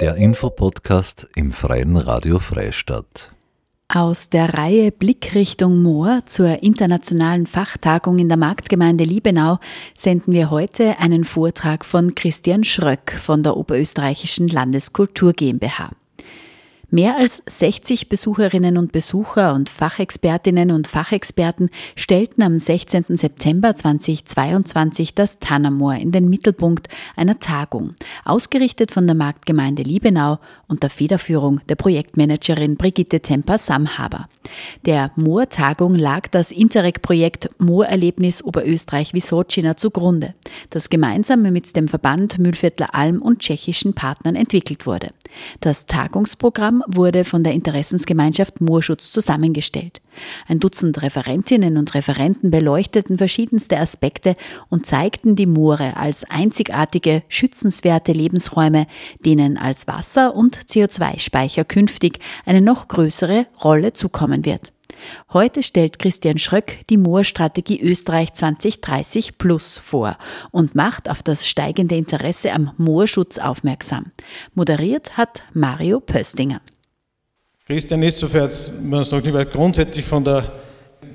[0.00, 3.30] Der Infopodcast im Freien Radio Freistadt.
[3.88, 9.58] Aus der Reihe Blickrichtung Moor zur internationalen Fachtagung in der Marktgemeinde Liebenau
[9.96, 15.90] senden wir heute einen Vortrag von Christian Schröck von der Oberösterreichischen Landeskultur GmbH.
[16.94, 23.16] Mehr als 60 Besucherinnen und Besucher und Fachexpertinnen und Fachexperten stellten am 16.
[23.16, 27.94] September 2022 das Tannermoor in den Mittelpunkt einer Tagung,
[28.26, 34.28] ausgerichtet von der Marktgemeinde Liebenau unter Federführung der Projektmanagerin Brigitte Temper-Samhaber.
[34.84, 40.34] Der Moortagung lag das Interreg-Projekt Moorerlebnis Oberösterreich-Wisocina zugrunde,
[40.68, 45.08] das gemeinsam mit dem Verband Mühlviertler Alm und tschechischen Partnern entwickelt wurde.
[45.60, 50.00] Das Tagungsprogramm wurde von der Interessensgemeinschaft Moorschutz zusammengestellt.
[50.46, 54.34] Ein Dutzend Referentinnen und Referenten beleuchteten verschiedenste Aspekte
[54.68, 58.86] und zeigten die Moore als einzigartige, schützenswerte Lebensräume,
[59.24, 64.72] denen als Wasser- und CO2-Speicher künftig eine noch größere Rolle zukommen wird.
[65.32, 70.16] Heute stellt Christian Schröck die Moorstrategie Österreich 2030 Plus vor
[70.50, 74.12] und macht auf das steigende Interesse am Moorschutz aufmerksam.
[74.54, 76.60] Moderiert hat Mario Pöstinger.
[77.64, 78.50] Christian ist, sofern
[78.82, 80.42] man es noch nicht weiß, grundsätzlich von der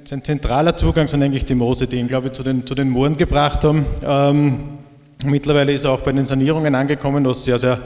[0.10, 2.90] ein zentraler Zugang sind eigentlich die Moose, die ihn, glaube ich, zu den, zu den
[2.90, 3.86] Mooren gebracht haben.
[4.02, 4.78] Ähm,
[5.26, 7.78] mittlerweile ist er auch bei den Sanierungen angekommen, was sehr, sehr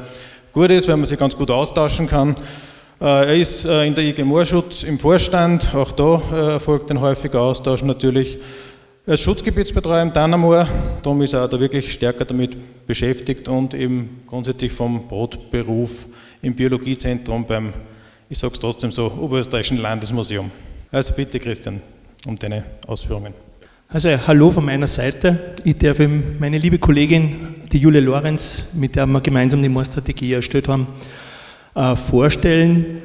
[0.53, 2.35] gut ist, weil man sich ganz gut austauschen kann.
[2.99, 7.01] Äh, er ist äh, in der IG Moorschutz im Vorstand, auch da äh, erfolgt ein
[7.01, 8.37] häufiger Austausch natürlich.
[9.07, 10.67] Er ist Schutzgebietsbetreuer im Dannermoor,
[11.01, 16.05] darum ist er da wirklich stärker damit beschäftigt und eben grundsätzlich vom Brotberuf
[16.43, 17.73] im Biologiezentrum beim
[18.31, 20.49] ich sage es trotzdem so, Oberösterreichischen Landesmuseum.
[20.89, 21.81] Also bitte Christian,
[22.25, 23.33] um deine Ausführungen.
[23.89, 25.55] Also hallo von meiner Seite.
[25.65, 25.97] Ich darf
[26.39, 30.87] meine liebe Kollegin, die Julia Lorenz, mit der wir gemeinsam die Moorstrategie erstellt haben,
[31.75, 33.01] äh, vorstellen.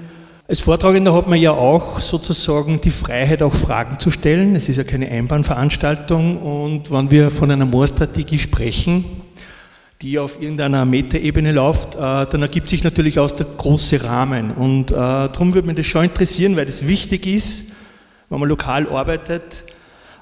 [0.47, 4.55] Als Vortragender hat man ja auch sozusagen die Freiheit, auch Fragen zu stellen.
[4.55, 9.05] Es ist ja keine Einbahnveranstaltung und wenn wir von einer Moorstrategie sprechen,
[10.03, 14.51] die auf irgendeiner Metaebene läuft, äh, dann ergibt sich natürlich aus der große Rahmen.
[14.51, 17.73] Und äh, darum würde mich das schon interessieren, weil das wichtig ist,
[18.29, 19.65] wenn man lokal arbeitet,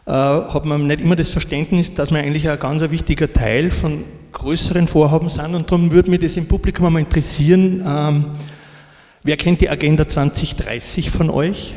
[0.06, 4.04] äh, hat man nicht immer das Verständnis, dass man eigentlich ein ganz wichtiger Teil von
[4.32, 5.54] größeren Vorhaben sind.
[5.54, 8.24] Und darum würde mich das im Publikum einmal interessieren, ähm,
[9.24, 11.74] wer kennt die Agenda 2030 von euch?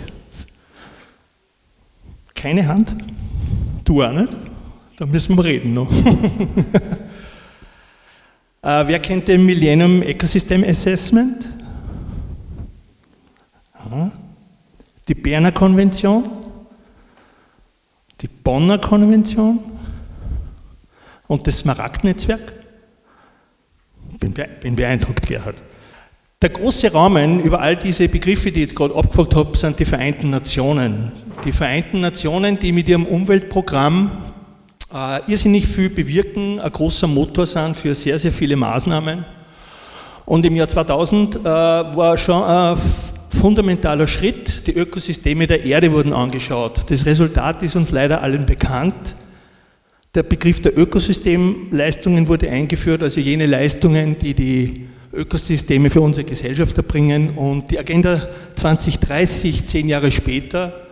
[2.35, 2.95] Keine Hand?
[3.85, 4.37] Du auch nicht?
[4.99, 5.89] Da müssen wir reden noch.
[8.67, 11.47] Äh, wer kennt den Millennium Ecosystem Assessment?
[15.07, 16.25] Die Berner Konvention,
[18.19, 19.59] die Bonner Konvention
[21.27, 22.41] und das Smaragd-Netzwerk?
[24.19, 25.63] Bin, bin beeindruckt, Gerhard.
[26.41, 29.85] Der große Rahmen über all diese Begriffe, die ich jetzt gerade abgefragt habe, sind die
[29.85, 31.13] Vereinten Nationen.
[31.45, 34.25] Die Vereinten Nationen, die mit ihrem Umweltprogramm
[34.93, 39.25] äh, irrsinnig viel bewirken, ein großer Motor sind für sehr, sehr viele Maßnahmen.
[40.25, 42.77] Und im Jahr 2000 äh, war schon ein
[43.29, 46.89] fundamentaler Schritt, die Ökosysteme der Erde wurden angeschaut.
[46.89, 49.15] Das Resultat ist uns leider allen bekannt.
[50.15, 56.75] Der Begriff der Ökosystemleistungen wurde eingeführt, also jene Leistungen, die die Ökosysteme für unsere Gesellschaft
[56.77, 57.31] erbringen.
[57.31, 60.86] Und die Agenda 2030, zehn Jahre später,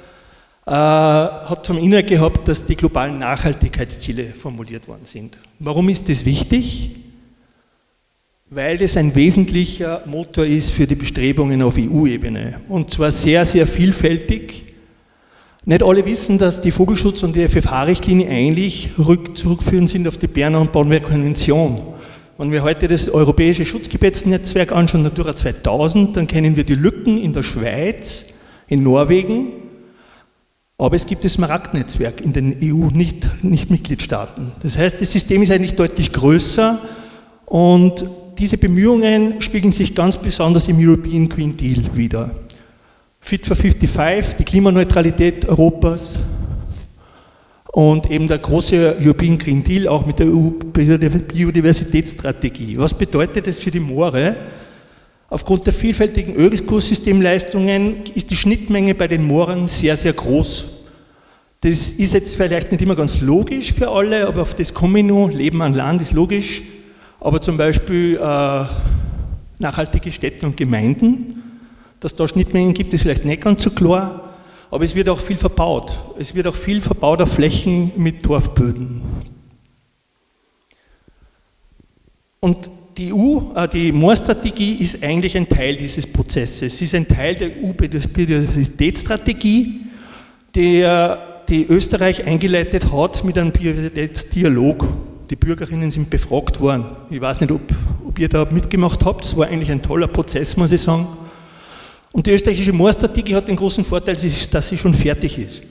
[0.67, 5.37] äh, hat zum Inhalt gehabt, dass die globalen Nachhaltigkeitsziele formuliert worden sind.
[5.59, 6.95] Warum ist das wichtig?
[8.49, 13.67] Weil das ein wesentlicher Motor ist für die Bestrebungen auf EU-Ebene und zwar sehr, sehr
[13.67, 14.63] vielfältig.
[15.65, 18.91] Nicht alle wissen, dass die Vogelschutz- und die FFH-Richtlinie eigentlich
[19.33, 21.81] zurückführend sind auf die Berner und Bonner Konvention.
[22.37, 27.33] Wenn wir heute das europäische Schutzgebietsnetzwerk anschauen, Natura 2000, dann kennen wir die Lücken in
[27.33, 28.27] der Schweiz,
[28.67, 29.64] in Norwegen,
[30.77, 34.51] aber es gibt das Smaragd-Netzwerk in den EU-Nicht-Mitgliedstaaten.
[34.61, 36.81] das heißt, das System ist eigentlich deutlich größer
[37.45, 38.05] und
[38.37, 42.35] diese Bemühungen spiegeln sich ganz besonders im European Green Deal wider.
[43.21, 46.19] Fit for 55, die Klimaneutralität Europas
[47.71, 52.77] und eben der große European Green Deal auch mit der EU-Biodiversitätsstrategie.
[52.77, 54.35] Was bedeutet das für die Moore?
[55.35, 60.67] Aufgrund der vielfältigen Ökosystemleistungen ist die Schnittmenge bei den Mooren sehr, sehr groß.
[61.59, 65.05] Das ist jetzt vielleicht nicht immer ganz logisch für alle, aber auf das komme ich
[65.05, 65.27] noch.
[65.27, 66.63] Leben an Land ist logisch.
[67.19, 68.65] Aber zum Beispiel äh,
[69.59, 71.43] nachhaltige Städte und Gemeinden,
[71.99, 74.35] dass da Schnittmengen gibt, ist vielleicht nicht ganz so klar.
[74.71, 75.99] Aber es wird auch viel verbaut.
[76.17, 79.01] Es wird auch viel verbaut auf Flächen mit Torfböden.
[82.39, 86.77] Und die EU, äh, die Moorstrategie ist eigentlich ein Teil dieses Prozesses.
[86.77, 89.81] Sie ist ein Teil der EU-Biodiversitätsstrategie,
[90.53, 94.87] der die Österreich eingeleitet hat mit einem Biodiversitätsdialog.
[95.29, 96.85] Die Bürgerinnen sind befragt worden.
[97.09, 97.61] Ich weiß nicht, ob,
[98.07, 99.25] ob ihr da mitgemacht habt.
[99.25, 101.07] Es war eigentlich ein toller Prozess, muss ich sagen.
[102.11, 105.63] Und die österreichische Moorstrategie hat den großen Vorteil, dass sie schon fertig ist.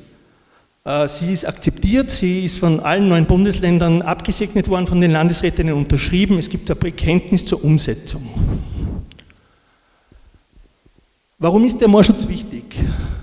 [0.87, 5.73] Äh, sie ist akzeptiert, sie ist von allen neuen Bundesländern abgesegnet worden, von den Landesrätinnen
[5.73, 6.37] unterschrieben.
[6.37, 8.23] Es gibt ein Bekenntnis zur Umsetzung.
[11.39, 12.77] Warum ist der Moorschutz wichtig?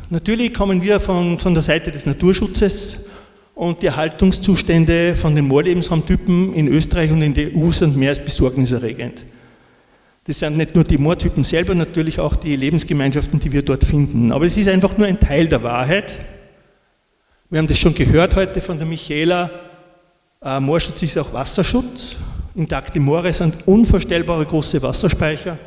[0.09, 3.05] Natürlich kommen wir von, von der Seite des Naturschutzes
[3.53, 8.23] und die Erhaltungszustände von den Moorlebensraumtypen in Österreich und in der EU sind mehr als
[8.23, 9.23] besorgniserregend.
[10.25, 14.31] Das sind nicht nur die Moortypen selber, natürlich auch die Lebensgemeinschaften, die wir dort finden.
[14.31, 16.13] Aber es ist einfach nur ein Teil der Wahrheit.
[17.51, 19.51] Wir haben das schon gehört heute von der Michaela.
[20.41, 22.15] Äh, Moorschutz ist auch Wasserschutz.
[22.55, 25.57] Intakte Moore sind unvorstellbare große Wasserspeicher,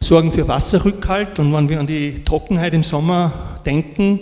[0.00, 3.32] sorgen für Wasserrückhalt und wenn wir an die Trockenheit im Sommer
[3.64, 4.20] denken,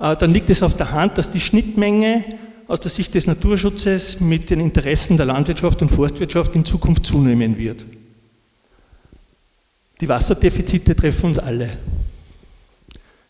[0.00, 2.24] äh, dann liegt es auf der Hand, dass die Schnittmenge
[2.66, 7.58] aus der Sicht des Naturschutzes mit den Interessen der Landwirtschaft und Forstwirtschaft in Zukunft zunehmen
[7.58, 7.84] wird.
[10.00, 11.68] Die Wasserdefizite treffen uns alle.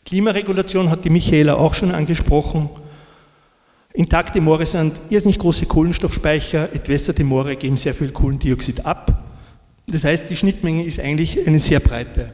[0.04, 2.68] Klimaregulation hat die Michaela auch schon angesprochen.
[3.92, 9.24] Intakte Moore sind irrsinnig große Kohlenstoffspeicher, entwässerte Moore geben sehr viel Kohlendioxid ab.
[9.86, 12.32] Das heißt, die Schnittmenge ist eigentlich eine sehr breite.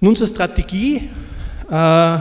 [0.00, 1.08] Nun zur Strategie.
[1.70, 2.18] Äh,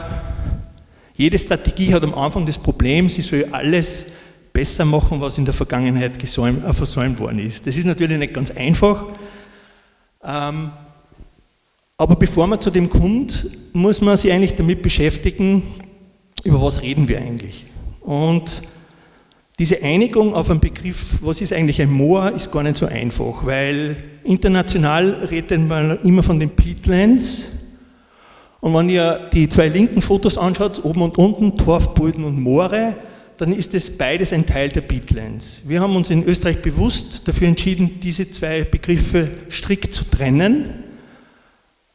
[1.16, 4.08] jede Strategie hat am Anfang das Problem, sie soll alles
[4.52, 7.68] besser machen, was in der Vergangenheit gesäumt, äh, versäumt worden ist.
[7.68, 9.06] Das ist natürlich nicht ganz einfach.
[10.24, 10.72] Ähm,
[11.98, 15.64] aber bevor man zu dem kommt, muss man sich eigentlich damit beschäftigen,
[16.44, 17.66] über was reden wir eigentlich.
[18.02, 18.62] Und
[19.58, 23.46] diese Einigung auf einen Begriff, was ist eigentlich ein Moor, ist gar nicht so einfach,
[23.46, 23.96] weil
[24.26, 27.46] international redet man immer von den Peatlands.
[28.60, 32.96] Und wenn ihr die zwei linken Fotos anschaut, oben und unten, Torfbulden und Moore,
[33.38, 35.62] dann ist es beides ein Teil der Peatlands.
[35.66, 40.85] Wir haben uns in Österreich bewusst dafür entschieden, diese zwei Begriffe strikt zu trennen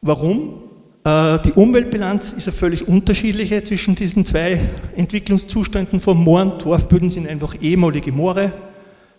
[0.03, 0.63] Warum?
[1.03, 4.59] Äh, die Umweltbilanz ist eine völlig unterschiedliche zwischen diesen zwei
[4.95, 6.57] Entwicklungszuständen von Mooren.
[6.57, 8.51] Torfböden sind einfach ehemalige Moore,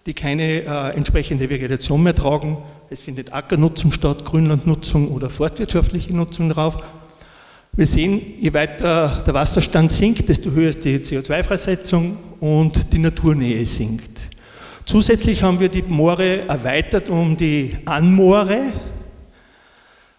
[0.07, 2.59] die keine äh, entsprechende Vegetation mehr tragen.
[2.91, 6.79] Es findet Ackernutzung statt, Grünlandnutzung oder forstwirtschaftliche Nutzung drauf.
[7.75, 13.65] Wir sehen, je weiter der Wasserstand sinkt, desto höher ist die CO2-Freisetzung und die Naturnähe
[13.67, 14.31] sinkt.
[14.85, 19.02] Zusätzlich haben wir die Moore erweitert um die Anmoore, äh,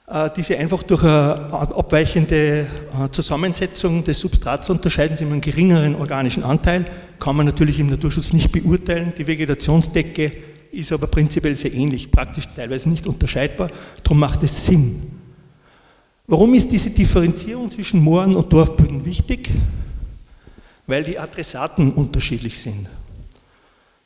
[0.06, 5.96] die sie einfach durch eine abweichende äh, Zusammensetzung des Substrats unterscheiden, sie haben einen geringeren
[5.96, 6.86] organischen Anteil,
[7.20, 9.14] kann man natürlich im Naturschutz nicht beurteilen.
[9.18, 10.32] Die Vegetationsdecke
[10.74, 13.70] ist aber prinzipiell sehr ähnlich, praktisch teilweise nicht unterscheidbar,
[14.04, 15.02] darum macht es Sinn.
[16.28, 19.50] Warum ist diese Differenzierung zwischen Mooren und Dorfböden wichtig?
[20.86, 22.90] Weil die Adressaten unterschiedlich sind.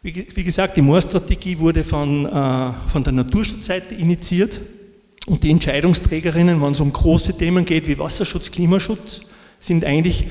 [0.03, 4.61] Wie gesagt, die Moorstrategie wurde von, äh, von der Naturschutzseite initiiert
[5.27, 9.21] und die Entscheidungsträgerinnen, wenn es um große Themen geht wie Wasserschutz, Klimaschutz,
[9.59, 10.27] sind eigentlich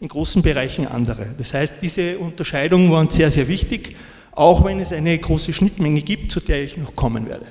[0.00, 1.34] in großen Bereichen andere.
[1.38, 3.96] Das heißt, diese Unterscheidungen waren sehr, sehr wichtig,
[4.32, 7.46] auch wenn es eine große Schnittmenge gibt, zu der ich noch kommen werde.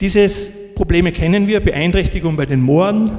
[0.00, 3.10] Dieses Probleme kennen wir, Beeinträchtigung bei den Mooren.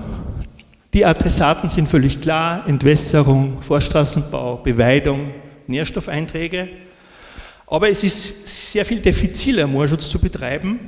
[0.94, 5.34] Die Adressaten sind völlig klar, Entwässerung, Forststraßenbau, Beweidung,
[5.68, 6.70] Nährstoffeinträge.
[7.68, 10.80] Aber es ist sehr viel diffiziler, Moorschutz zu betreiben.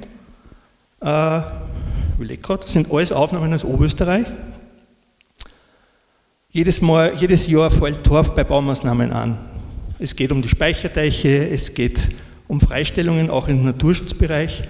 [1.01, 1.39] Äh,
[2.19, 4.25] ich gerade, das sind alles Aufnahmen aus Oberösterreich.
[6.51, 9.37] Jedes, Mal, jedes Jahr fällt Torf bei Baumaßnahmen an.
[9.99, 12.09] Es geht um die Speicherteiche, es geht
[12.47, 14.63] um Freistellungen, auch im Naturschutzbereich.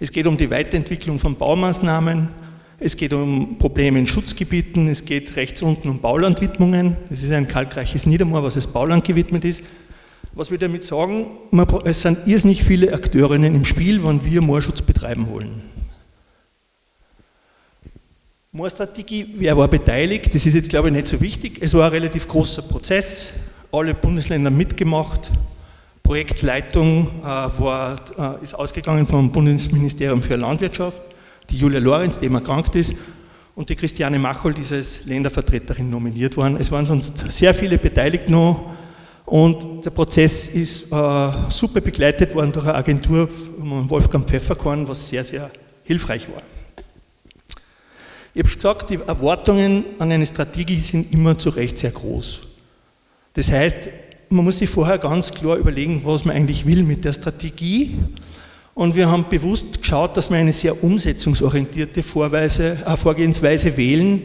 [0.00, 2.28] Es geht um die Weiterentwicklung von Baumaßnahmen.
[2.80, 4.88] Es geht um Probleme in Schutzgebieten.
[4.88, 6.96] Es geht rechts unten um Baulandwidmungen.
[7.10, 9.62] Das ist ein kalkreiches Niedermoor, was als Bauland gewidmet ist.
[10.32, 11.30] Was wir damit sagen,
[11.84, 15.62] es sind irrsinnig viele Akteurinnen im Spiel, wenn wir Moorschutz betreiben wollen.
[18.52, 20.34] Moorstrategie, wer war beteiligt?
[20.34, 21.58] Das ist jetzt, glaube ich, nicht so wichtig.
[21.60, 23.30] Es war ein relativ großer Prozess,
[23.70, 25.30] alle Bundesländer mitgemacht.
[26.02, 31.02] Projektleitung äh, war, äh, ist ausgegangen vom Bundesministerium für Landwirtschaft,
[31.50, 32.94] die Julia Lorenz, die immer erkrankt ist,
[33.54, 36.56] und die Christiane Machold ist als Ländervertreterin nominiert worden.
[36.58, 38.70] Es waren sonst sehr viele beteiligt noch
[39.28, 45.22] und der Prozess ist äh, super begleitet worden durch eine Agentur Wolfgang Pfefferkorn, was sehr,
[45.22, 45.50] sehr
[45.84, 46.42] hilfreich war.
[48.34, 52.40] Ich habe gesagt, die Erwartungen an eine Strategie sind immer zu Recht sehr groß.
[53.34, 53.90] Das heißt,
[54.30, 57.96] man muss sich vorher ganz klar überlegen, was man eigentlich will mit der Strategie.
[58.74, 64.22] Und wir haben bewusst geschaut, dass wir eine sehr umsetzungsorientierte Vorweise, äh, Vorgehensweise wählen,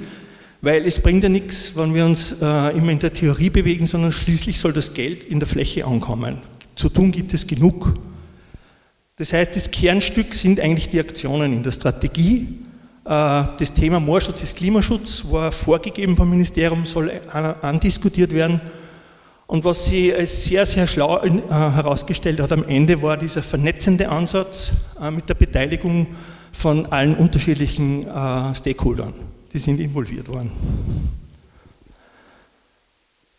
[0.63, 4.13] weil es bringt ja nichts, wenn wir uns äh, immer in der Theorie bewegen, sondern
[4.13, 6.37] schließlich soll das Geld in der Fläche ankommen.
[6.73, 7.93] Zu tun gibt es genug.
[9.17, 12.47] Das heißt, das Kernstück sind eigentlich die Aktionen in der Strategie.
[13.03, 17.11] Äh, das Thema Moorschutz ist Klimaschutz, war vorgegeben vom Ministerium, soll
[17.61, 18.61] andiskutiert werden.
[19.47, 24.07] Und was sie als sehr, sehr schlau äh, herausgestellt hat am Ende, war dieser vernetzende
[24.07, 26.07] Ansatz äh, mit der Beteiligung
[26.53, 28.05] von allen unterschiedlichen
[28.53, 29.15] Stakeholdern,
[29.53, 30.51] die sind involviert worden.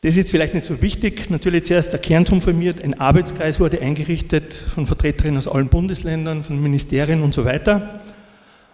[0.00, 1.30] Das ist jetzt vielleicht nicht so wichtig.
[1.30, 6.62] Natürlich zuerst der Kern formiert, ein Arbeitskreis wurde eingerichtet von Vertreterinnen aus allen Bundesländern, von
[6.62, 8.00] Ministerien und so weiter.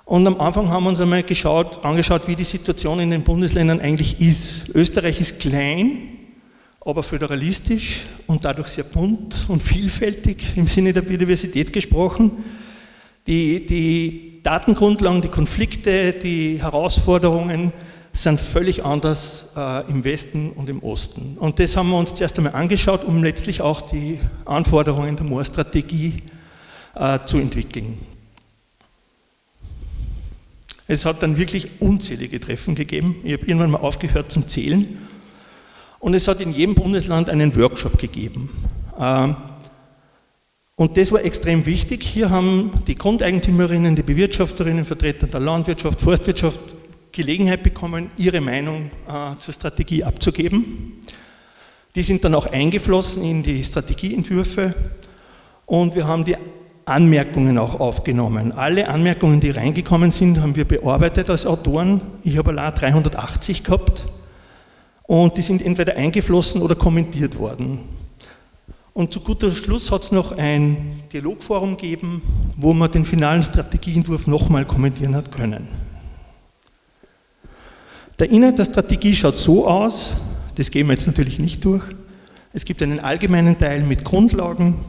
[0.05, 3.79] Und am Anfang haben wir uns einmal geschaut, angeschaut, wie die Situation in den Bundesländern
[3.79, 4.71] eigentlich ist.
[4.75, 6.19] Österreich ist klein,
[6.81, 12.33] aber föderalistisch und dadurch sehr bunt und vielfältig im Sinne der Biodiversität gesprochen.
[13.31, 17.73] Die, die Datengrundlagen, die Konflikte, die Herausforderungen
[18.13, 21.37] sind völlig anders äh, im Westen und im Osten.
[21.39, 26.25] Und das haben wir uns zuerst einmal angeschaut, um letztlich auch die Anforderungen der Moorstrategie
[26.97, 27.99] äh, zu entwickeln.
[30.89, 33.15] Es hat dann wirklich unzählige Treffen gegeben.
[33.23, 34.99] Ich habe irgendwann mal aufgehört zum Zählen
[36.01, 38.51] und es hat in jedem Bundesland einen Workshop gegeben.
[38.99, 39.37] Ähm,
[40.81, 42.03] und das war extrem wichtig.
[42.05, 46.59] Hier haben die Grundeigentümerinnen, die Bewirtschafterinnen, Vertreter der Landwirtschaft, Forstwirtschaft
[47.13, 50.95] Gelegenheit bekommen, ihre Meinung äh, zur Strategie abzugeben.
[51.95, 54.75] Die sind dann auch eingeflossen in die Strategieentwürfe
[55.67, 56.39] und wir haben die
[56.87, 58.53] Anmerkungen auch aufgenommen.
[58.53, 62.01] Alle Anmerkungen, die reingekommen sind, haben wir bearbeitet als Autoren.
[62.25, 64.07] Ich habe allein 380 gehabt
[65.03, 68.00] und die sind entweder eingeflossen oder kommentiert worden.
[68.93, 72.23] Und zu guter Schluss hat es noch ein Dialogforum gegeben,
[72.57, 75.69] wo man den finalen Strategieentwurf nochmal kommentieren hat können.
[78.19, 80.13] Der Inhalt der Strategie schaut so aus,
[80.57, 81.85] das gehen wir jetzt natürlich nicht durch.
[82.53, 84.85] Es gibt einen allgemeinen Teil mit Grundlagen,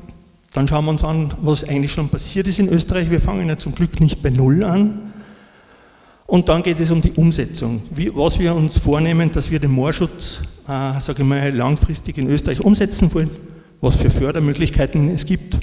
[0.54, 3.10] dann schauen wir uns an, was eigentlich schon passiert ist in Österreich.
[3.10, 5.12] Wir fangen ja zum Glück nicht bei Null an,
[6.32, 9.72] und dann geht es um die Umsetzung, wie, was wir uns vornehmen, dass wir den
[9.72, 13.30] Moorschutz, äh, sage ich mal, langfristig in Österreich umsetzen wollen,
[13.82, 15.60] was für Fördermöglichkeiten es gibt.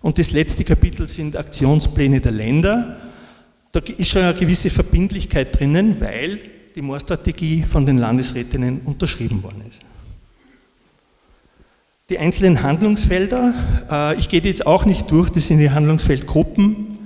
[0.00, 2.96] Und das letzte Kapitel sind Aktionspläne der Länder.
[3.72, 6.40] Da ist schon eine gewisse Verbindlichkeit drinnen, weil
[6.74, 9.80] die Moorstrategie von den Landesrätinnen unterschrieben worden ist.
[12.08, 13.54] Die einzelnen Handlungsfelder,
[13.90, 16.98] äh, ich gehe jetzt auch nicht durch, das sind die Handlungsfeldgruppen.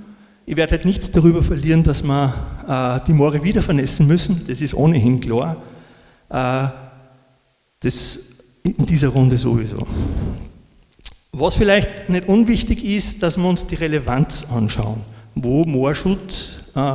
[0.45, 2.33] Ich werde halt nichts darüber verlieren, dass wir
[2.67, 5.57] äh, die Moore wieder vernässen müssen, das ist ohnehin klar.
[6.29, 6.67] Äh,
[7.81, 8.19] das
[8.63, 9.85] in dieser Runde sowieso.
[11.35, 15.01] Was vielleicht nicht unwichtig ist, dass wir uns die Relevanz anschauen,
[15.33, 16.93] wo Moorschutz äh,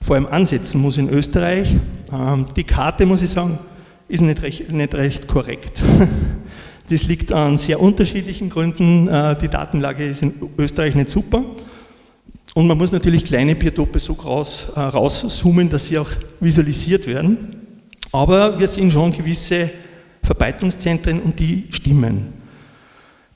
[0.00, 1.68] vor allem ansetzen muss in Österreich.
[2.12, 3.60] Ähm, die Karte, muss ich sagen,
[4.08, 5.82] ist nicht recht, nicht recht korrekt.
[6.88, 9.06] Das liegt an sehr unterschiedlichen Gründen.
[9.06, 11.44] Äh, die Datenlage ist in Österreich nicht super.
[12.54, 16.10] Und man muss natürlich kleine Biotope so raus, äh, rauszoomen, dass sie auch
[16.40, 17.64] visualisiert werden.
[18.10, 19.70] Aber wir sehen schon gewisse
[20.20, 22.39] Verbreitungszentren und die stimmen.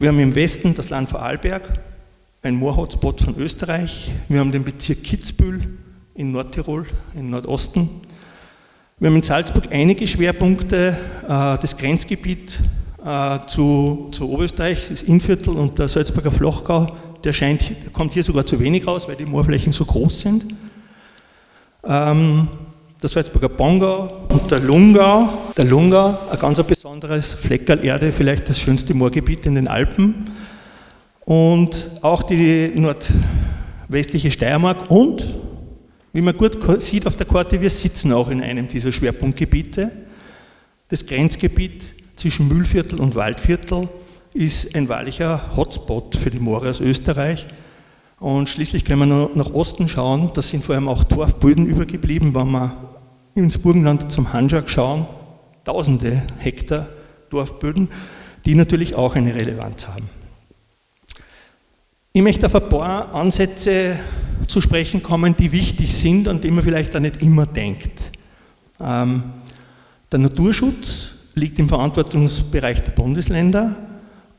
[0.01, 1.69] Wir haben im Westen das Land Vorarlberg,
[2.43, 4.11] ein Moorhotspot von Österreich.
[4.29, 5.79] Wir haben den Bezirk Kitzbühel
[6.17, 6.85] in Nordtirol,
[7.15, 7.89] im Nordosten.
[8.99, 12.59] Wir haben in Salzburg einige Schwerpunkte, äh, das Grenzgebiet
[13.05, 16.89] äh, zu, zu Oberösterreich, das Innviertel und der Salzburger Flochgau,
[17.23, 20.45] der, scheint, der kommt hier sogar zu wenig raus, weil die Moorflächen so groß sind.
[21.85, 22.49] Ähm,
[23.05, 25.29] der Salzburger Bongau und der Lungau.
[25.59, 30.25] Der Lungau, ein ganz besonderes Fleckerl Erde, vielleicht das schönste Moorgebiet in den Alpen.
[31.27, 35.27] Und auch die nordwestliche Steiermark und,
[36.15, 39.91] wie man gut sieht auf der Karte, wir sitzen auch in einem dieser Schwerpunktgebiete.
[40.89, 41.85] Das Grenzgebiet
[42.17, 43.87] zwischen Mühlviertel und Waldviertel
[44.33, 47.47] ist ein wahrlicher Hotspot für die Moore aus Österreich.
[48.19, 52.51] Und schließlich können wir nach Osten schauen, da sind vor allem auch Torfböden übergeblieben, wenn
[52.51, 52.94] wir
[53.35, 55.07] ins Burgenland zum Hanschak schauen,
[55.65, 56.89] tausende Hektar
[57.31, 57.89] Dorfböden,
[58.45, 60.09] die natürlich auch eine Relevanz haben.
[62.13, 63.99] Ich möchte auf ein paar Ansätze
[64.47, 68.13] zu sprechen kommen, die wichtig sind, an die man vielleicht auch nicht immer denkt.
[68.81, 69.25] Ähm,
[70.13, 73.77] der Naturschutz liegt im Verantwortungsbereich der Bundesländer.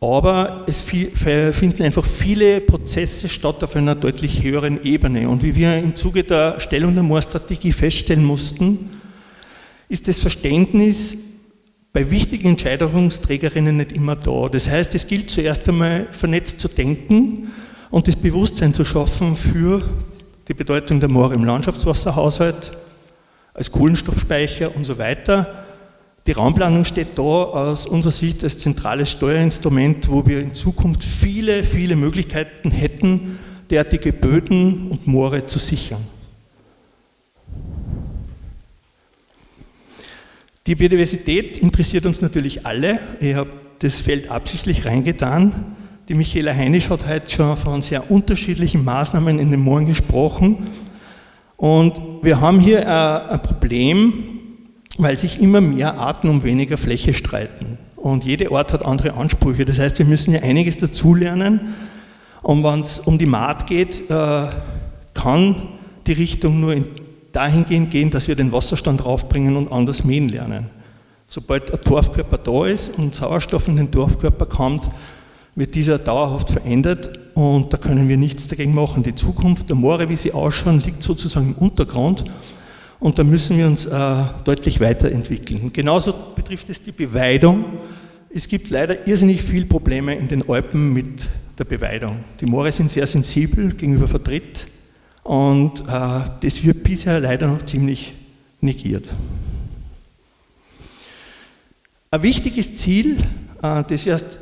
[0.06, 5.28] Aber es finden einfach viele Prozesse statt auf einer deutlich höheren Ebene.
[5.28, 8.92] Und wie wir im Zuge der Stellung der Moorstrategie feststellen mussten,
[9.90, 11.18] ist das Verständnis
[11.92, 14.48] bei wichtigen Entscheidungsträgerinnen nicht immer da.
[14.48, 17.52] Das heißt, es gilt zuerst einmal vernetzt zu denken
[17.90, 19.82] und das Bewusstsein zu schaffen für
[20.48, 22.74] die Bedeutung der Moore im Landschaftswasserhaushalt,
[23.56, 25.65] als Kohlenstoffspeicher und so weiter.
[26.28, 31.64] Die Raumplanung steht da aus unserer Sicht als zentrales Steuerinstrument, wo wir in Zukunft viele,
[31.64, 33.38] viele Möglichkeiten hätten,
[33.70, 36.02] derartige Böden und Moore zu sichern.
[40.66, 43.00] Die Biodiversität interessiert uns natürlich alle.
[43.20, 45.76] Ich habe das Feld absichtlich reingetan.
[46.10, 50.58] Die Michaela Heinisch hat heute schon von sehr unterschiedlichen Maßnahmen in den Mooren gesprochen.
[51.56, 52.88] Und wir haben hier
[53.30, 54.35] ein Problem,
[54.98, 57.78] weil sich immer mehr Arten um weniger Fläche streiten.
[57.96, 59.66] Und jede Art hat andere Ansprüche.
[59.66, 61.76] Das heißt, wir müssen ja einiges dazulernen.
[62.42, 64.48] Und wenn es um die Maat geht, äh,
[65.14, 65.64] kann
[66.06, 66.86] die Richtung nur in
[67.36, 70.70] dahingehend gehen, dass wir den Wasserstand raufbringen und anders mähen lernen.
[71.28, 74.90] Sobald ein Dorfkörper da ist und Sauerstoff in den Dorfkörper kommt,
[75.56, 79.04] wird dieser dauerhaft verändert und da können wir nichts dagegen machen.
[79.04, 82.24] Die Zukunft der Moore, wie sie ausschauen, liegt sozusagen im Untergrund
[83.00, 85.72] und da müssen wir uns äh, deutlich weiterentwickeln.
[85.74, 87.66] Genauso betrifft es die Beweidung.
[88.30, 92.24] Es gibt leider irrsinnig viele Probleme in den Alpen mit der Beweidung.
[92.40, 94.68] Die Moore sind sehr sensibel gegenüber Vertritt
[95.24, 98.14] und äh, das wird bisher leider noch ziemlich
[98.62, 99.08] negiert.
[102.12, 103.18] Ein wichtiges Ziel,
[103.62, 104.40] äh, das erst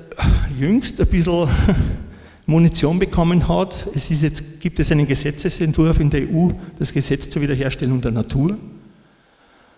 [0.59, 1.47] jüngst ein bisschen
[2.45, 7.29] Munition bekommen hat, es ist jetzt, gibt es einen Gesetzesentwurf in der EU, das Gesetz
[7.29, 8.57] zur Wiederherstellung der Natur.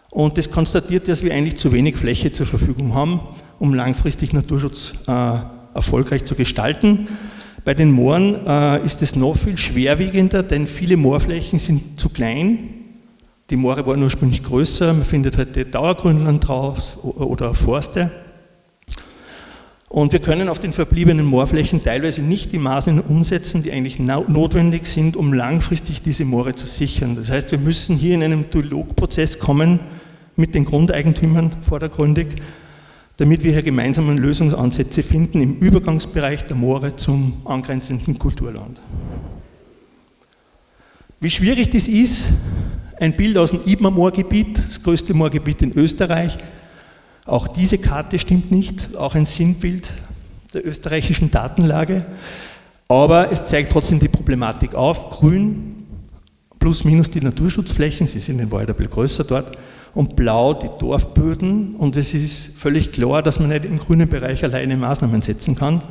[0.10, 3.20] Und das konstatiert, dass wir eigentlich zu wenig Fläche zur Verfügung haben,
[3.60, 5.12] um langfristig Naturschutz äh,
[5.76, 7.08] erfolgreich zu gestalten.
[7.66, 12.70] Bei den Mooren äh, ist es noch viel schwerwiegender, denn viele Moorflächen sind zu klein.
[13.50, 18.12] Die Moore waren ursprünglich größer, man findet heute Dauergrünland draus oder Forste.
[19.96, 24.88] Und wir können auf den verbliebenen Moorflächen teilweise nicht die Maßnahmen umsetzen, die eigentlich notwendig
[24.88, 27.16] sind, um langfristig diese Moore zu sichern.
[27.16, 29.80] Das heißt, wir müssen hier in einem Dialogprozess kommen
[30.36, 32.28] mit den Grundeigentümern vordergründig
[33.18, 38.78] damit wir hier gemeinsame Lösungsansätze finden im Übergangsbereich der Moore zum angrenzenden Kulturland.
[41.22, 42.26] Wie schwierig das ist,
[43.00, 46.38] ein Bild aus dem Ibmer Moorgebiet, das größte Moorgebiet in Österreich.
[47.26, 49.92] Auch diese Karte stimmt nicht, auch ein Sinnbild
[50.54, 52.06] der österreichischen Datenlage.
[52.88, 55.10] Aber es zeigt trotzdem die Problematik auf.
[55.10, 55.88] Grün
[56.60, 59.58] plus minus die Naturschutzflächen, sie sind in Wald ein bisschen größer dort,
[59.94, 61.76] und blau die Dorfböden.
[61.76, 65.82] Und es ist völlig klar, dass man nicht im grünen Bereich alleine Maßnahmen setzen kann,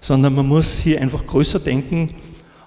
[0.00, 2.10] sondern man muss hier einfach größer denken.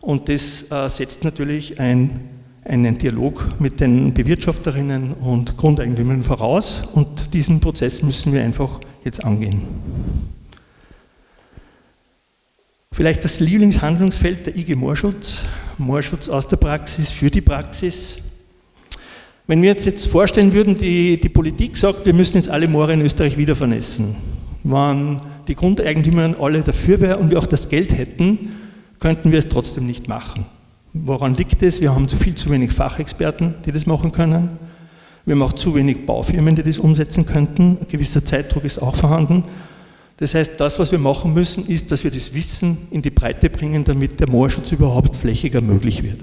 [0.01, 2.21] Und das äh, setzt natürlich ein,
[2.67, 6.83] einen Dialog mit den Bewirtschafterinnen und Grundeigentümern voraus.
[6.93, 9.63] Und diesen Prozess müssen wir einfach jetzt angehen.
[12.91, 15.43] Vielleicht das Lieblingshandlungsfeld der IG Moorschutz,
[15.77, 18.17] Moorschutz aus der Praxis für die Praxis.
[19.45, 22.93] Wenn wir uns jetzt vorstellen würden, die, die Politik sagt, wir müssen jetzt alle Moore
[22.93, 24.15] in Österreich wieder vernässen.
[24.63, 28.51] Wenn die Grundeigentümer alle dafür wären und wir auch das Geld hätten,
[28.99, 30.45] könnten wir es trotzdem nicht machen.
[31.05, 31.81] Woran liegt es?
[31.81, 34.57] Wir haben viel zu wenig Fachexperten, die das machen können.
[35.25, 37.77] Wir haben auch zu wenig Baufirmen, die das umsetzen könnten.
[37.81, 39.43] Ein gewisser Zeitdruck ist auch vorhanden.
[40.17, 43.49] Das heißt, das, was wir machen müssen, ist, dass wir das Wissen in die Breite
[43.49, 46.21] bringen, damit der Moorschutz überhaupt flächiger möglich wird.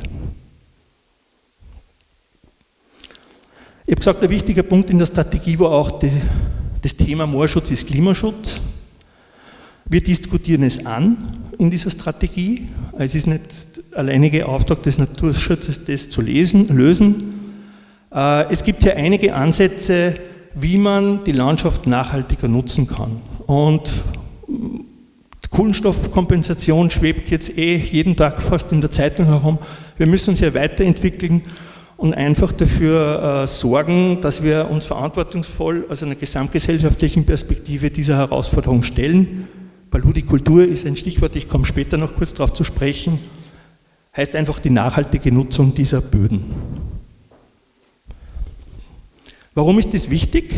[3.87, 6.11] Ich habe gesagt, ein wichtiger Punkt in der Strategie war auch die,
[6.81, 8.61] das Thema Moorschutz ist Klimaschutz.
[9.85, 11.19] Wir diskutieren es an
[11.59, 12.69] in dieser Strategie.
[12.97, 13.43] Es ist nicht
[13.93, 17.17] alleinige Auftrag des Naturschutzes, das zu lesen, lösen.
[18.15, 20.15] Äh, es gibt hier einige Ansätze,
[20.55, 23.21] wie man die Landschaft nachhaltiger nutzen kann.
[23.47, 23.91] Und
[25.51, 29.59] Kohlenstoffkompensation schwebt jetzt eh jeden Tag fast in der Zeitung herum.
[29.97, 31.43] Wir müssen uns ja weiterentwickeln
[31.97, 38.85] und einfach dafür äh, sorgen, dass wir uns verantwortungsvoll aus einer gesamtgesellschaftlichen Perspektive dieser Herausforderung
[38.85, 39.49] stellen.
[39.95, 43.21] Paludikultur ist ein Stichwort, ich komme später noch kurz darauf zu sprechen,
[44.17, 46.47] heißt einfach die nachhaltige Nutzung dieser Böden.
[49.55, 50.53] Warum ist das wichtig?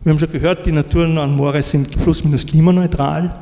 [0.00, 3.38] Wir haben schon gehört, die naturnahen Moore sind plus minus klimaneutral.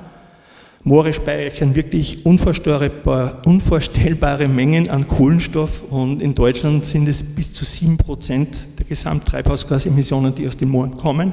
[0.84, 8.46] Moore speichern wirklich unvorstellbare Mengen an Kohlenstoff und in Deutschland sind es bis zu 7%
[8.78, 11.32] der Gesamttreibhausgasemissionen, die aus den Mooren kommen.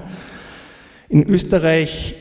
[1.09, 2.15] In Österreich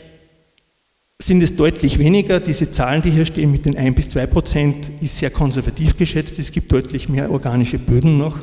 [1.26, 2.40] sind es deutlich weniger.
[2.40, 6.38] Diese Zahlen, die hier stehen mit den 1 bis 2 Prozent, ist sehr konservativ geschätzt.
[6.38, 8.38] Es gibt deutlich mehr organische Böden noch.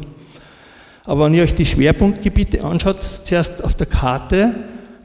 [1.05, 4.55] Aber wenn ihr euch die Schwerpunktgebiete anschaut, zuerst auf der Karte,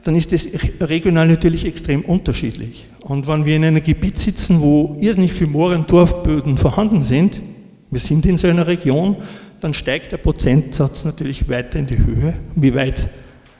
[0.03, 0.47] dann ist das
[0.79, 2.87] regional natürlich extrem unterschiedlich.
[3.01, 7.41] Und wenn wir in einem Gebiet sitzen, wo irrsinnig viele Moore- und Dorfböden vorhanden sind,
[7.89, 9.17] wir sind in so einer Region,
[9.61, 12.35] dann steigt der Prozentsatz natürlich weiter in die Höhe.
[12.55, 13.09] Wie weit,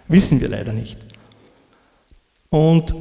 [0.08, 1.00] wissen wir leider nicht.
[2.50, 2.94] Und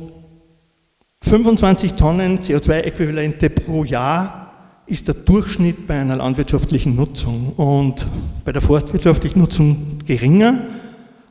[1.24, 4.52] 25 Tonnen CO2-Äquivalente pro Jahr
[4.86, 8.06] ist der Durchschnitt bei einer landwirtschaftlichen Nutzung und
[8.44, 10.66] bei der forstwirtschaftlichen Nutzung geringer.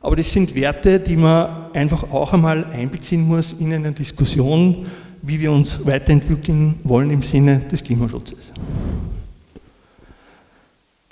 [0.00, 4.84] Aber das sind Werte, die man einfach auch einmal einbeziehen muss in eine Diskussion,
[5.22, 8.52] wie wir uns weiterentwickeln wollen im Sinne des Klimaschutzes.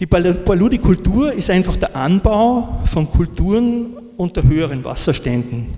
[0.00, 5.68] Die Paludikultur ist einfach der Anbau von Kulturen unter höheren Wasserständen.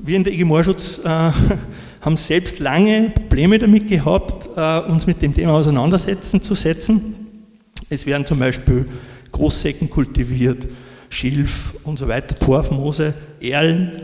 [0.00, 1.08] Wir in der IG Moorschutz äh,
[2.00, 7.14] haben selbst lange Probleme damit gehabt, äh, uns mit dem Thema auseinandersetzen zu setzen.
[7.90, 8.86] Es werden zum Beispiel
[9.32, 10.68] Großsäcken kultiviert,
[11.10, 14.02] Schilf und so weiter, Torfmoose, Erlen.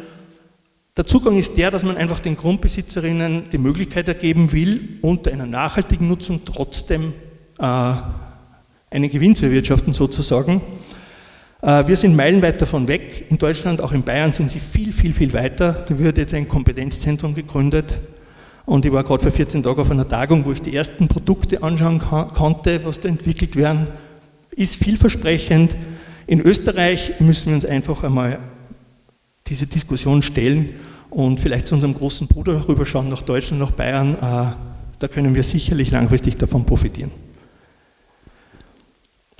[0.96, 5.46] Der Zugang ist der, dass man einfach den Grundbesitzerinnen die Möglichkeit ergeben will, unter einer
[5.46, 7.12] nachhaltigen Nutzung trotzdem
[7.58, 7.92] äh,
[8.90, 10.60] einen Gewinn zu erwirtschaften sozusagen.
[11.64, 13.26] Äh, wir sind meilenweit davon weg.
[13.30, 15.72] In Deutschland, auch in Bayern sind sie viel, viel, viel weiter.
[15.72, 17.98] Da wird jetzt ein Kompetenzzentrum gegründet.
[18.66, 21.62] Und ich war gerade vor 14 Tagen auf einer Tagung, wo ich die ersten Produkte
[21.62, 23.88] anschauen konnte, was da entwickelt werden.
[24.50, 25.76] Ist vielversprechend.
[26.26, 28.38] In Österreich müssen wir uns einfach einmal
[29.46, 30.72] diese Diskussion stellen
[31.10, 34.14] und vielleicht zu unserem großen Bruder rüberschauen, nach Deutschland, nach Bayern.
[34.14, 34.52] Äh,
[34.98, 37.10] da können wir sicherlich langfristig davon profitieren.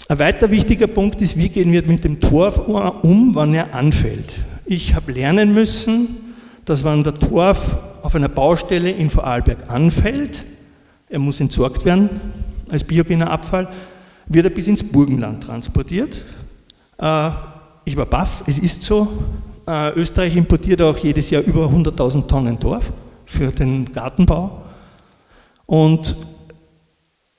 [0.06, 4.36] Ein weiter wichtiger Punkt ist, wie gehen wir mit dem Torf um, wann er anfällt.
[4.66, 6.08] Ich habe lernen müssen,
[6.66, 10.44] dass wenn der Torf auf einer Baustelle in Vorarlberg anfällt,
[11.08, 12.10] er muss entsorgt werden
[12.68, 13.68] als biogener Abfall,
[14.26, 16.22] wird er bis ins Burgenland transportiert.
[16.98, 17.30] Äh,
[17.86, 19.08] ich war baff, es ist so.
[19.66, 22.92] Äh, Österreich importiert auch jedes Jahr über 100.000 Tonnen Torf
[23.24, 24.62] für den Gartenbau.
[25.64, 26.14] Und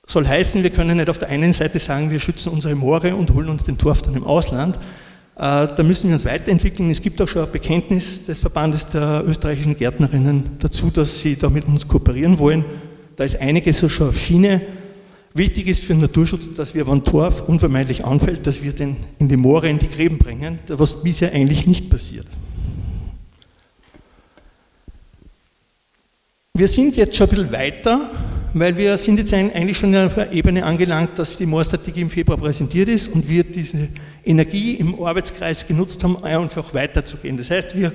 [0.06, 3.34] soll heißen, wir können nicht auf der einen Seite sagen, wir schützen unsere Moore und
[3.34, 4.76] holen uns den Torf dann im Ausland.
[5.34, 6.90] Äh, da müssen wir uns weiterentwickeln.
[6.90, 11.50] Es gibt auch schon ein Bekenntnis des Verbandes der österreichischen Gärtnerinnen dazu, dass sie da
[11.50, 12.64] mit uns kooperieren wollen.
[13.16, 14.62] Da ist einiges so schon auf Schiene.
[15.34, 19.28] Wichtig ist für den Naturschutz, dass wir, wenn Torf unvermeidlich anfällt, dass wir den in
[19.28, 22.26] die Moore, in die Gräben bringen, was bisher eigentlich nicht passiert.
[26.54, 28.10] Wir sind jetzt schon ein bisschen weiter
[28.58, 32.38] weil wir sind jetzt eigentlich schon auf einer Ebene angelangt, dass die Moorstrategie im Februar
[32.38, 33.88] präsentiert ist und wir diese
[34.24, 37.36] Energie im Arbeitskreis genutzt haben, einfach weiterzugehen.
[37.36, 37.92] Das heißt, wir,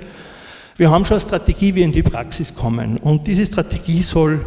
[0.77, 2.97] wir haben schon eine Strategie, wie wir in die Praxis kommen.
[2.97, 4.45] Und diese Strategie soll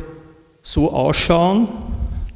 [0.63, 1.69] so ausschauen,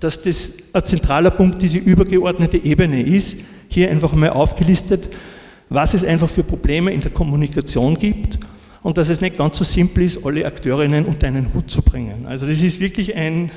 [0.01, 3.39] dass das ein zentraler Punkt diese übergeordnete Ebene ist.
[3.69, 5.09] Hier einfach mal aufgelistet,
[5.69, 8.39] was es einfach für Probleme in der Kommunikation gibt
[8.89, 12.25] und dass es nicht ganz so simpel ist, alle Akteurinnen unter einen Hut zu bringen.
[12.25, 13.51] Also das ist wirklich ein,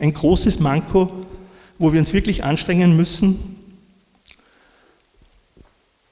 [0.00, 1.12] ein großes Manko,
[1.76, 3.56] wo wir uns wirklich anstrengen müssen.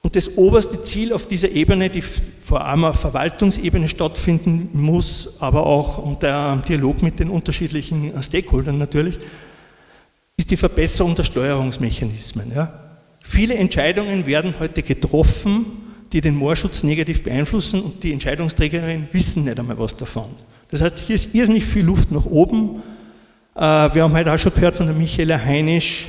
[0.02, 5.66] Und das oberste Ziel auf dieser Ebene, die vor allem auf Verwaltungsebene stattfinden muss, aber
[5.66, 9.18] auch unter Dialog mit den unterschiedlichen Stakeholdern natürlich,
[10.36, 12.50] ist die Verbesserung der Steuerungsmechanismen.
[12.52, 12.72] Ja.
[13.22, 19.58] Viele Entscheidungen werden heute getroffen, die den Moorschutz negativ beeinflussen und die Entscheidungsträgerinnen wissen nicht
[19.58, 20.30] einmal was davon.
[20.70, 22.82] Das heißt, hier ist irrsinnig viel Luft nach oben
[23.56, 23.60] äh,
[23.94, 26.08] wir haben heute auch schon gehört von der Michaela Heinisch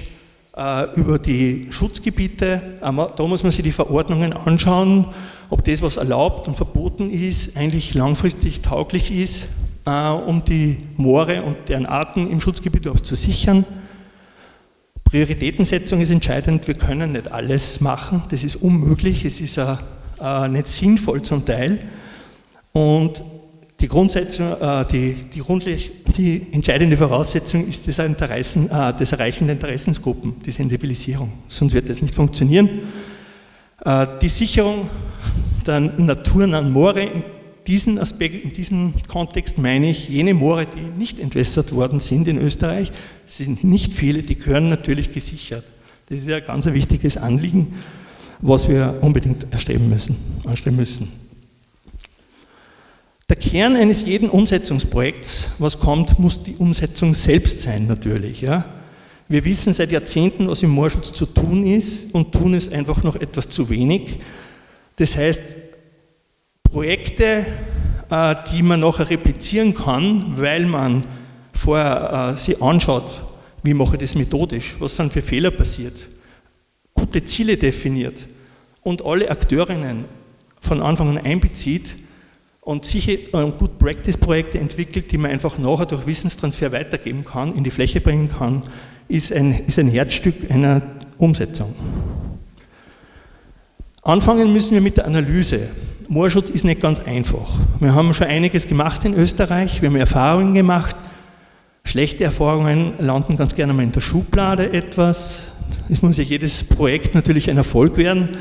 [0.58, 2.80] äh, über die Schutzgebiete.
[2.82, 5.06] Da muss man sich die Verordnungen anschauen,
[5.52, 9.46] ob das, was erlaubt und verboten ist, eigentlich langfristig tauglich ist,
[9.86, 13.64] äh, um die Moore und deren Arten im Schutzgebiet überhaupt zu sichern.
[15.06, 16.68] Prioritätensetzung ist entscheidend.
[16.68, 18.24] Wir können nicht alles machen.
[18.30, 19.24] Das ist unmöglich.
[19.24, 19.60] Es ist
[20.50, 21.80] nicht sinnvoll zum Teil.
[22.74, 23.24] Und
[23.80, 30.52] die, äh, die, die, die, entscheidende Voraussetzung ist das, Interessen, das Erreichen der Interessensgruppen, die
[30.52, 31.32] Sensibilisierung.
[31.48, 32.70] Sonst wird das nicht funktionieren.
[34.22, 34.90] Die Sicherung
[35.66, 37.10] der naturnahen Moore,
[37.66, 42.28] in diesem Aspekt, in diesem Kontext meine ich jene Moore, die nicht entwässert worden sind
[42.28, 42.92] in Österreich,
[43.26, 45.66] sind nicht viele, die gehören natürlich gesichert.
[46.08, 47.74] Das ist ja ein ganz wichtiges Anliegen,
[48.40, 51.08] was wir unbedingt erstreben müssen, anstreben müssen.
[53.30, 58.42] Der Kern eines jeden Umsetzungsprojekts, was kommt, muss die Umsetzung selbst sein natürlich.
[58.42, 58.64] Ja.
[59.28, 63.16] Wir wissen seit Jahrzehnten, was im Moorschutz zu tun ist und tun es einfach noch
[63.16, 64.20] etwas zu wenig.
[64.98, 65.42] Das heißt,
[66.76, 67.46] Projekte,
[68.10, 71.04] äh, die man nachher replizieren kann, weil man
[71.54, 73.10] vorher äh, sie anschaut,
[73.64, 76.06] wie mache ich das methodisch, was sind für Fehler passiert,
[76.94, 78.28] gute Ziele definiert
[78.84, 80.04] und alle Akteurinnen
[80.60, 81.96] von Anfang an einbezieht
[82.60, 83.16] und sicher
[83.52, 88.28] gut Practice-Projekte entwickelt, die man einfach nachher durch Wissenstransfer weitergeben kann, in die Fläche bringen
[88.28, 88.64] kann,
[89.08, 90.82] ist ein, ist ein Herzstück einer
[91.20, 91.74] Umsetzung.
[94.02, 95.70] Anfangen müssen wir mit der Analyse.
[96.08, 97.60] Moorschutz ist nicht ganz einfach.
[97.80, 100.96] Wir haben schon einiges gemacht in Österreich, wir haben Erfahrungen gemacht.
[101.84, 105.46] Schlechte Erfahrungen landen ganz gerne mal in der Schublade etwas.
[105.90, 108.32] Es muss ja jedes Projekt natürlich ein Erfolg werden.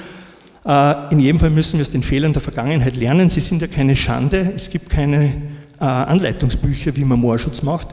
[0.66, 3.30] Äh, in jedem Fall müssen wir aus den Fehlern der Vergangenheit lernen.
[3.30, 4.52] Sie sind ja keine Schande.
[4.54, 5.32] Es gibt keine
[5.80, 7.88] äh, Anleitungsbücher, wie man Moorschutz macht.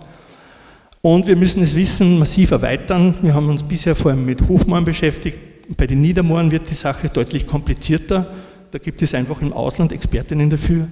[1.02, 3.16] Und wir müssen das Wissen massiv erweitern.
[3.22, 5.40] Wir haben uns bisher vor allem mit Hochmooren beschäftigt.
[5.78, 8.28] Bei den Niedermooren wird die Sache deutlich komplizierter.
[8.72, 10.88] Da gibt es einfach im Ausland Expertinnen dafür,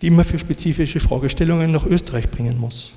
[0.00, 2.94] die man für spezifische Fragestellungen nach Österreich bringen muss.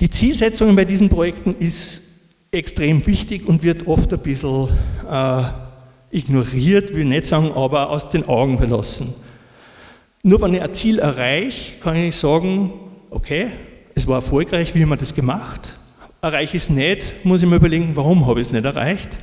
[0.00, 2.02] Die Zielsetzung bei diesen Projekten ist
[2.50, 4.68] extrem wichtig und wird oft ein bisschen
[5.10, 5.42] äh,
[6.10, 9.14] ignoriert, will nicht sagen, aber aus den Augen verlassen.
[10.22, 12.72] Nur wenn ich ein Ziel erreiche, kann ich sagen,
[13.10, 13.48] okay,
[13.94, 15.78] es war erfolgreich, wie haben wir das gemacht?
[16.20, 19.18] Erreiche ich es nicht, muss ich mir überlegen, warum habe ich es nicht erreicht?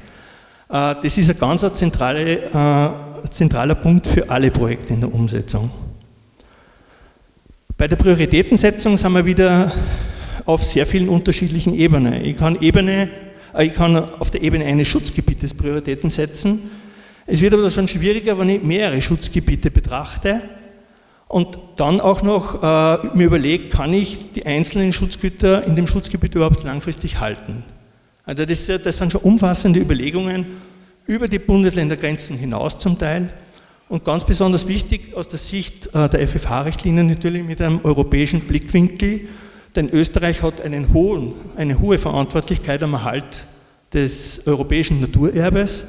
[0.69, 5.71] Äh, das ist ein ganz zentrale, äh, zentraler Punkt für alle Projekte in der Umsetzung.
[7.77, 9.71] Bei der Prioritätensetzung sind wir wieder
[10.45, 12.13] auf sehr vielen unterschiedlichen Ebenen.
[12.23, 13.09] Ich kann, Ebene,
[13.55, 16.69] äh, ich kann auf der Ebene eines Schutzgebietes Prioritäten setzen.
[17.25, 20.41] Es wird aber schon schwieriger, wenn ich mehrere Schutzgebiete betrachte
[21.27, 26.36] und dann auch noch äh, mir überlege, kann ich die einzelnen Schutzgüter in dem Schutzgebiet
[26.36, 27.63] überhaupt langfristig halten?
[28.25, 30.45] Also das, das sind schon umfassende Überlegungen
[31.07, 33.29] über die Bundesländergrenzen hinaus zum Teil.
[33.89, 39.21] Und ganz besonders wichtig aus der Sicht äh, der FFH-Richtlinie natürlich mit einem europäischen Blickwinkel,
[39.75, 43.45] denn Österreich hat einen hohen, eine hohe Verantwortlichkeit am Erhalt
[43.93, 45.87] des europäischen Naturerbes.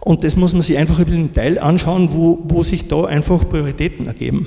[0.00, 4.06] Und das muss man sich einfach im Teil anschauen, wo, wo sich da einfach Prioritäten
[4.06, 4.46] ergeben.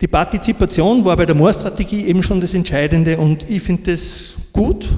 [0.00, 4.88] Die Partizipation war bei der Moorstrategie eben schon das Entscheidende und ich finde das gut,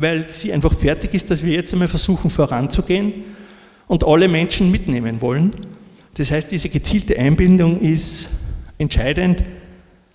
[0.00, 3.12] weil sie einfach fertig ist, dass wir jetzt einmal versuchen voranzugehen
[3.86, 5.50] und alle Menschen mitnehmen wollen.
[6.14, 8.28] Das heißt, diese gezielte Einbindung ist
[8.78, 9.42] entscheidend.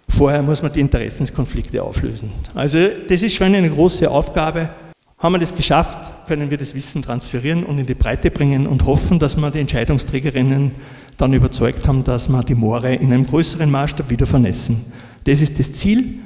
[0.07, 2.31] Vorher muss man die Interessenskonflikte auflösen.
[2.53, 4.69] Also das ist schon eine große Aufgabe.
[5.17, 8.85] Haben wir das geschafft, können wir das Wissen transferieren und in die Breite bringen und
[8.85, 10.73] hoffen, dass wir die Entscheidungsträgerinnen
[11.17, 14.85] dann überzeugt haben, dass wir die Moore in einem größeren Maßstab wieder vernässen.
[15.23, 16.19] Das ist das Ziel.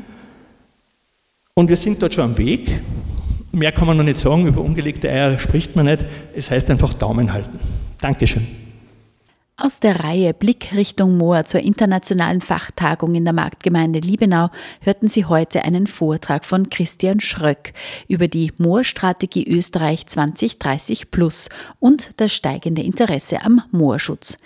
[1.53, 2.81] Und wir sind dort schon am Weg.
[3.51, 6.05] Mehr kann man noch nicht sagen, über umgelegte Eier spricht man nicht.
[6.35, 7.59] Es heißt einfach Daumen halten.
[7.99, 8.45] Dankeschön.
[9.61, 15.25] Aus der Reihe Blick Richtung Moor zur internationalen Fachtagung in der Marktgemeinde Liebenau hörten Sie
[15.25, 17.73] heute einen Vortrag von Christian Schröck
[18.07, 24.37] über die Moorstrategie Österreich 2030 Plus und das steigende Interesse am Moorschutz.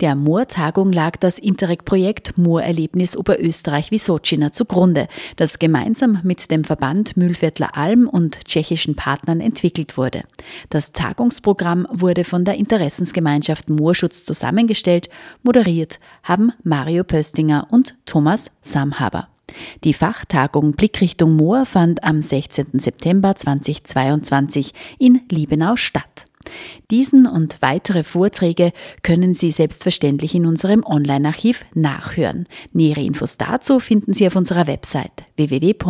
[0.00, 7.76] Der Moortagung lag das Interreg-Projekt Moorerlebnis Oberösterreich Wisocina zugrunde, das gemeinsam mit dem Verband Mühlviertler
[7.76, 10.20] Alm und tschechischen Partnern entwickelt wurde.
[10.68, 15.08] Das Tagungsprogramm wurde von der Interessensgemeinschaft Moorschutz zusammen zusammengestellt,
[15.42, 19.28] moderiert haben Mario Pöstinger und Thomas Samhaber.
[19.82, 22.78] Die Fachtagung Blickrichtung Moor fand am 16.
[22.78, 26.26] September 2022 in Liebenau statt.
[26.90, 32.46] Diesen und weitere Vorträge können Sie selbstverständlich in unserem Online-Archiv nachhören.
[32.72, 35.80] Nähere Infos dazu finden Sie auf unserer Website www.frf.at.